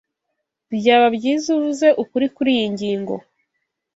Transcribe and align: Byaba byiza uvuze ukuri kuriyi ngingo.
Byaba 0.75 1.07
byiza 1.15 1.45
uvuze 1.57 1.87
ukuri 2.03 2.27
kuriyi 2.35 2.67
ngingo. 2.73 3.15